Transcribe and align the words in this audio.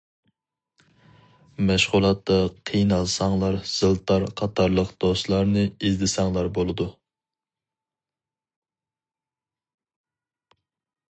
مەشغۇلاتتا 1.65 2.37
قىينالساڭلار 2.69 3.57
زىلتار 3.73 4.25
قاتارلىق 4.41 4.95
دوستلارنى 5.05 5.65
ئىزدىسەڭلار 5.71 6.51
بولىدۇ. 6.59 6.91